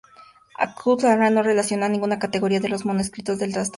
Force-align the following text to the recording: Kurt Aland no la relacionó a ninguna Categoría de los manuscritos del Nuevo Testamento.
Kurt 0.81 1.03
Aland 1.03 1.35
no 1.35 1.43
la 1.43 1.47
relacionó 1.47 1.85
a 1.85 1.89
ninguna 1.89 2.17
Categoría 2.17 2.59
de 2.59 2.69
los 2.69 2.85
manuscritos 2.87 3.37
del 3.37 3.49
Nuevo 3.51 3.61
Testamento. 3.65 3.69